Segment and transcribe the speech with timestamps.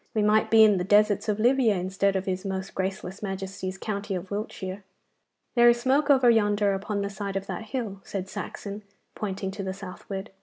[0.15, 4.15] We might be in the deserts of Libya instead of his most graceless Majesty's county
[4.15, 4.83] of Wiltshire.'
[5.53, 8.81] 'There is smoke over yonder, upon the side of that hill,' said Saxon,
[9.13, 10.31] pointing to the southward.